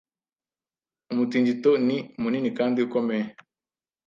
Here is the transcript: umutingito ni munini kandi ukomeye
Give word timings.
umutingito 1.11 1.71
ni 1.87 1.97
munini 2.21 2.49
kandi 2.57 2.77
ukomeye 2.85 3.25